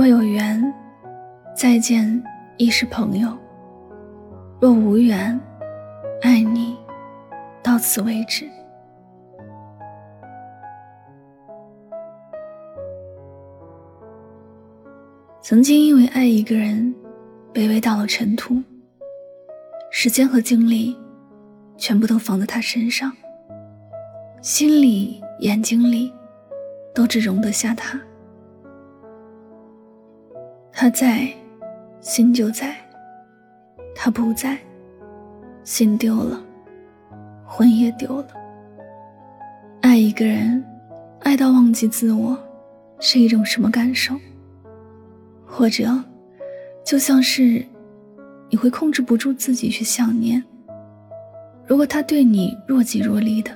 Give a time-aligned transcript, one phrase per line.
[0.00, 0.58] 若有缘，
[1.54, 2.22] 再见
[2.56, 3.28] 亦是朋友；
[4.58, 5.38] 若无缘，
[6.22, 6.74] 爱你
[7.62, 8.48] 到此为止。
[15.42, 16.94] 曾经因为爱一个人，
[17.52, 18.56] 卑微到了尘土，
[19.90, 20.96] 时间和精力
[21.76, 23.12] 全部都放在他身上，
[24.40, 26.10] 心里、眼睛里
[26.94, 28.00] 都只容得下他。
[30.82, 31.28] 他在，
[32.00, 32.68] 心就在；
[33.94, 34.56] 他不在，
[35.62, 36.42] 心丢了，
[37.44, 38.28] 魂也丢了。
[39.82, 40.64] 爱一个人，
[41.18, 42.34] 爱到忘记自我，
[42.98, 44.14] 是一种什么感受？
[45.44, 46.02] 或者，
[46.82, 47.62] 就像是
[48.48, 50.42] 你会控制不住自己去想念。
[51.66, 53.50] 如果他对你若即若离的，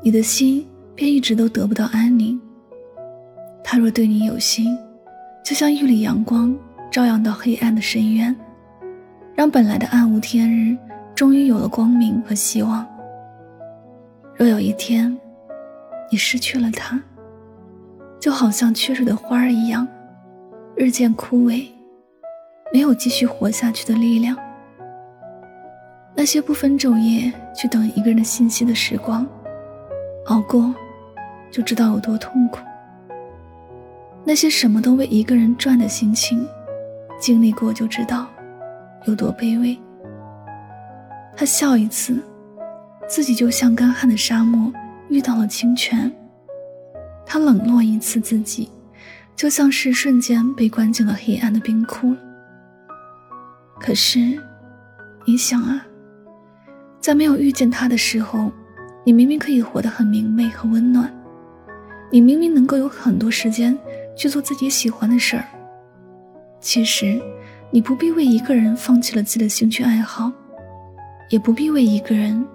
[0.00, 2.40] 你的心便一直都得不到安宁。
[3.64, 4.78] 他若对你有心，
[5.44, 6.56] 就像一缕阳光，
[6.90, 8.34] 照耀到黑暗的深渊，
[9.34, 10.76] 让本来的暗无天日，
[11.14, 12.86] 终于有了光明和希望。
[14.36, 15.18] 若有一天，
[16.10, 17.00] 你失去了他，
[18.20, 19.86] 就好像缺水的花儿一样，
[20.76, 21.66] 日渐枯萎，
[22.72, 24.36] 没有继续活下去的力量。
[26.14, 29.26] 那些不分昼夜去等一个人的信息的时光，
[30.26, 30.74] 熬过，
[31.50, 32.58] 就知道有多痛苦。
[34.24, 36.46] 那些什么都为一个人转的心情，
[37.18, 38.26] 经历过就知道
[39.06, 39.76] 有多卑微。
[41.36, 42.22] 他笑一次，
[43.08, 44.72] 自己就像干旱的沙漠
[45.08, 46.10] 遇到了清泉；
[47.24, 48.70] 他冷落一次自己，
[49.34, 52.14] 就像是瞬间被关进了黑暗的冰窟。
[53.80, 54.38] 可是，
[55.24, 55.84] 你想啊，
[57.00, 58.52] 在没有遇见他的时候，
[59.02, 61.10] 你明明可以活得很明媚和温暖，
[62.10, 63.76] 你明明能够有很多时间。
[64.20, 65.44] 去做自己喜欢的事儿。
[66.60, 67.18] 其实，
[67.70, 70.30] 你不必为一个人放弃了自己的兴趣爱好，
[71.30, 72.46] 也不必为一个人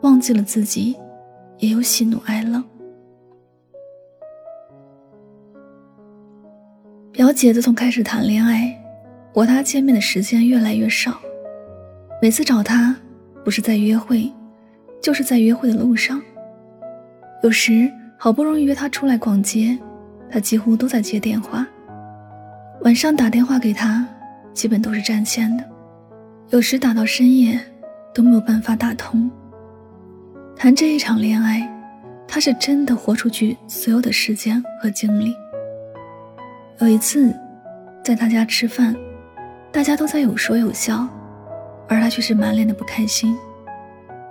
[0.00, 0.96] 忘记了自己
[1.58, 2.60] 也有喜怒哀乐。
[7.12, 8.76] 表姐自从开始谈恋爱，
[9.32, 11.16] 和她见面的时间越来越少。
[12.20, 12.96] 每次找她，
[13.44, 14.28] 不是在约会，
[15.00, 16.20] 就是在约会的路上。
[17.44, 17.88] 有时
[18.18, 19.78] 好不容易约她出来逛街。
[20.34, 21.64] 他几乎都在接电话，
[22.80, 24.04] 晚上打电话给他，
[24.52, 25.62] 基本都是占线的，
[26.48, 27.56] 有时打到深夜
[28.12, 29.30] 都没有办法打通。
[30.56, 31.72] 谈这一场恋爱，
[32.26, 35.36] 他是真的豁出去所有的时间和精力。
[36.80, 37.32] 有一次，
[38.02, 38.92] 在他家吃饭，
[39.70, 41.06] 大家都在有说有笑，
[41.86, 43.38] 而他却是满脸的不开心，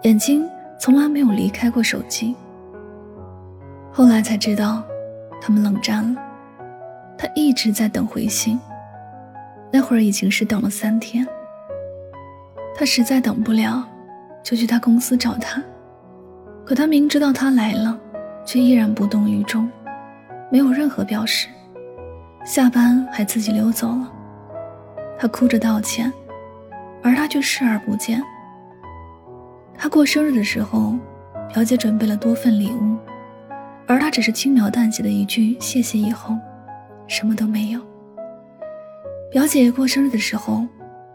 [0.02, 0.46] 眼睛
[0.78, 2.36] 从来没有离开过手机。
[3.90, 4.84] 后来才知道。
[5.46, 6.22] 他们冷战了，
[7.18, 8.58] 他一直在等回信。
[9.70, 11.28] 那会儿已经是等了三天。
[12.74, 13.86] 他实在等不了，
[14.42, 15.62] 就去他公司找他。
[16.66, 18.00] 可他明知道他来了，
[18.46, 19.70] 却依然无动于衷，
[20.50, 21.50] 没有任何表示。
[22.46, 24.10] 下班还自己溜走了。
[25.20, 26.12] 他哭着道歉，
[27.04, 28.24] 而他却视而不见。
[29.78, 30.96] 他过生日的时候，
[31.54, 32.96] 表姐准备了多份礼物。
[33.86, 36.36] 而他只是轻描淡写的一句“谢谢”以后，
[37.08, 37.82] 什么都没有。
[39.30, 40.66] 表姐过生日的时候，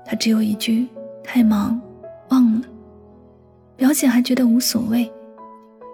[0.05, 0.87] 他只有一句
[1.25, 1.81] “太忙，
[2.29, 2.67] 忘了”。
[3.77, 5.11] 表姐还觉得无所谓，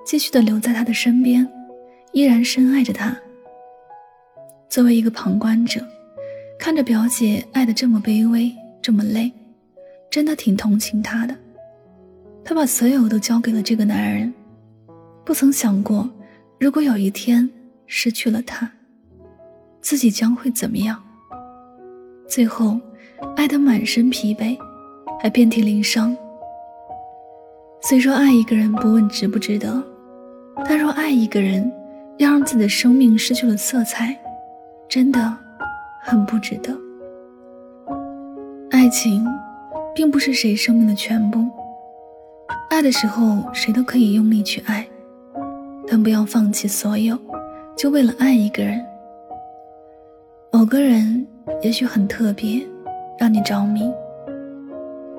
[0.05, 1.47] 继续的留在他的身边，
[2.12, 3.17] 依然深爱着他。
[4.69, 5.81] 作为一个旁观者，
[6.59, 8.50] 看着表姐爱的这么卑微，
[8.82, 9.31] 这么累，
[10.11, 11.37] 真的挺同情她的。
[12.43, 14.32] 她把所有都交给了这个男人，
[15.25, 16.09] 不曾想过。
[16.65, 17.47] 如果有一天
[17.87, 18.67] 失去了他，
[19.83, 20.99] 自己将会怎么样？
[22.27, 22.81] 最后，
[23.37, 24.57] 爱得满身疲惫，
[25.21, 26.17] 还遍体鳞伤。
[27.83, 29.85] 虽说爱一个人不问值不值得，
[30.65, 31.71] 但若爱一个人
[32.17, 34.19] 要让自己的生命失去了色彩，
[34.89, 35.37] 真的
[36.01, 36.75] 很不值得。
[38.71, 39.23] 爱情
[39.95, 41.47] 并不是谁生命的全部，
[42.71, 44.89] 爱的时候谁都可以用力去爱，
[45.87, 47.19] 但不要放弃所有，
[47.77, 48.85] 就为了爱一个人。
[50.53, 51.27] 某个人
[51.63, 52.63] 也许很特别，
[53.19, 53.93] 让你着迷，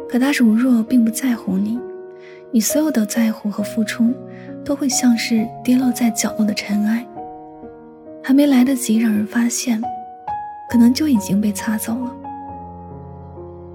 [0.10, 1.80] 可他如若并不在乎你。
[2.52, 4.14] 你所有的在乎和付出，
[4.64, 7.06] 都会像是跌落在角落的尘埃，
[8.24, 9.82] 还没来得及让人发现，
[10.72, 12.16] 可能就已经被擦走了。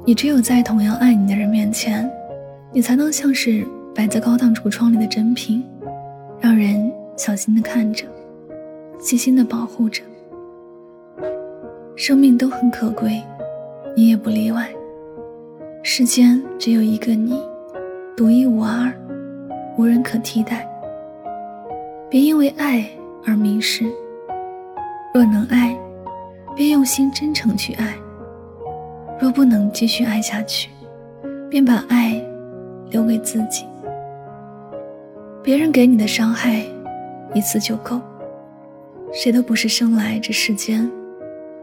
[0.06, 2.10] 你只有在同样爱你的人面前，
[2.72, 5.62] 你才能像是摆在高档橱窗里的珍品，
[6.40, 8.06] 让人小心的看着，
[8.98, 10.02] 细心的保护着。
[11.96, 13.22] 生命都很可贵，
[13.94, 14.68] 你也不例外。
[15.82, 17.38] 世间只有一个你。
[18.16, 18.92] 独一无二，
[19.78, 20.68] 无人可替代。
[22.10, 22.86] 别因为爱
[23.24, 23.84] 而迷失。
[25.14, 25.74] 若能爱，
[26.54, 27.86] 便用心真诚去爱；
[29.18, 30.70] 若不能继续爱下去，
[31.48, 32.22] 便把爱
[32.90, 33.64] 留给自己。
[35.50, 36.64] 别人给你的伤害，
[37.34, 38.00] 一次就够。
[39.12, 40.88] 谁都不是生来这世间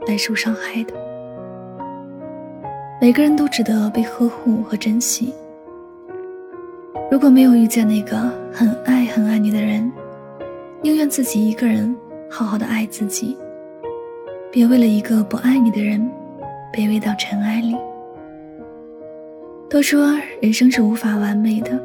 [0.06, 0.94] 来受伤害的。
[3.00, 5.34] 每个人都值得被呵护和珍惜。
[7.10, 9.90] 如果没有遇见那个很爱很爱你的人，
[10.82, 11.96] 宁愿自己一个人
[12.30, 13.38] 好好的爱自己，
[14.52, 16.06] 别为了一个不爱你的人
[16.74, 17.74] 卑微到尘埃里。
[19.70, 20.12] 都说
[20.42, 21.82] 人生是无法完美的，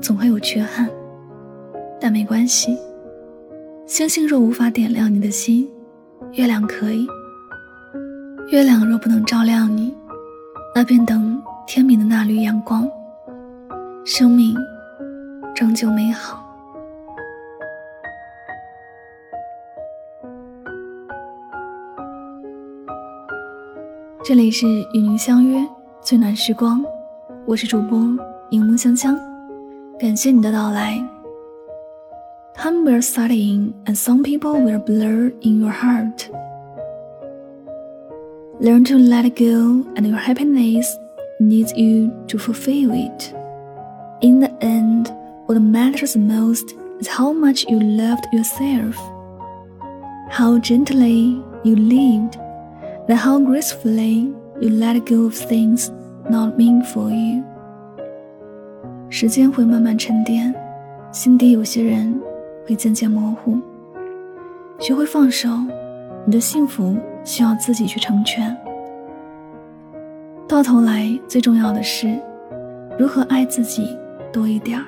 [0.00, 0.88] 总会有缺憾，
[2.06, 2.78] 但没关系。
[3.84, 5.68] 星星若无法点亮你的心，
[6.34, 7.04] 月亮可以。
[8.48, 9.92] 月亮若不能照亮你，
[10.72, 12.88] 那便等天明的那缕阳光。
[14.04, 14.54] 生命
[15.52, 16.40] 终究美好。
[24.22, 25.58] 这里是与您相约
[26.00, 26.84] 最暖时光，
[27.46, 27.98] 我是主播
[28.48, 29.18] 柠檬香香，
[29.98, 31.04] 感谢你的到来。
[32.55, 36.29] Time will set in, and some people will blur in your heart.
[38.59, 40.95] Learn to let it go, and your happiness
[41.39, 43.33] needs you to fulfill it.
[44.21, 45.11] In the end,
[45.47, 48.95] what matters most is how much you loved yourself,
[50.29, 52.37] how gently you lived,
[53.07, 54.31] and how gracefully
[54.61, 55.89] you let go of things
[56.29, 57.43] not meant for you.
[59.09, 60.53] 时间会慢慢沉淀，
[61.11, 62.21] 心底有些人
[62.66, 63.58] 会渐渐模糊。
[64.78, 65.48] 学会放手，
[66.24, 68.56] 你的幸福需要自己去成全。
[70.48, 72.18] 到头来，最重要的是
[72.98, 73.96] 如何爱自己。
[74.32, 74.84] 多一点儿，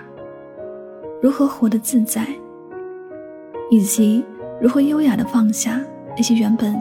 [1.23, 2.27] 如何活得自在，
[3.71, 4.23] 以及
[4.61, 5.81] 如何优雅的放下
[6.15, 6.77] 那些原本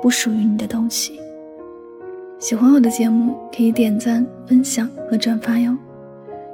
[0.00, 1.20] 不属于你的东西。
[2.38, 5.76] 喜欢我的节目，可以点赞、分享和转发哟。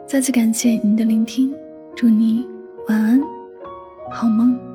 [0.05, 1.55] 再次感谢您的聆听，
[1.95, 2.45] 祝你
[2.89, 3.23] 晚安，
[4.11, 4.66] 好梦。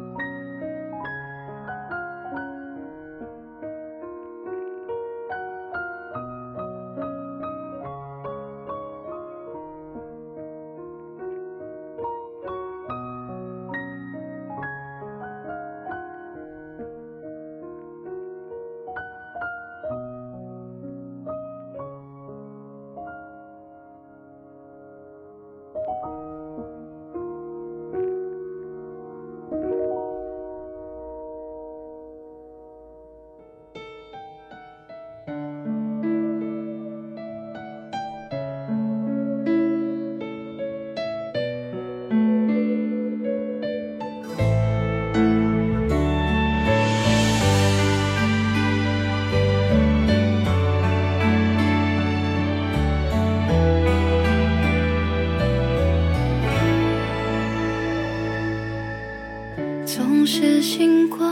[60.33, 61.27] 是星光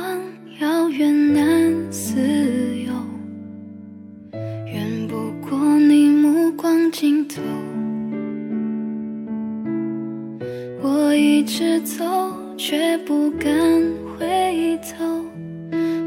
[0.59, 2.19] 遥远难自
[2.85, 2.91] 由，
[4.65, 7.41] 远不过你目光尽头。
[10.81, 12.03] 我一直走，
[12.57, 13.49] 却不敢
[14.17, 15.05] 回头。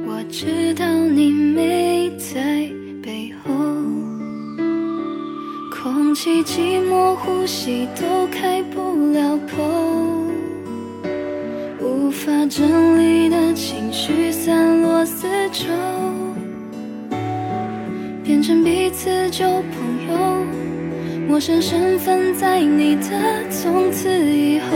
[0.06, 2.70] 我知道你没在
[3.02, 3.50] 背后，
[5.70, 9.62] 空气寂寞，呼吸都开不了口。
[12.12, 15.64] 无法整理的情绪散落四周
[18.22, 20.44] 变成彼此旧朋友
[21.26, 23.08] 陌生身份在你的
[23.48, 24.66] 从此以后。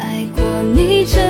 [0.00, 0.42] 爱过
[0.74, 1.20] 你这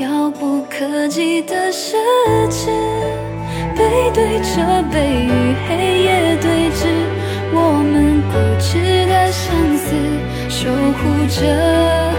[0.00, 1.94] 遥不可及的奢
[2.48, 2.70] 侈，
[3.76, 6.86] 背对着背与黑夜对峙，
[7.52, 9.94] 我们固执的相思，
[10.48, 12.09] 守护着。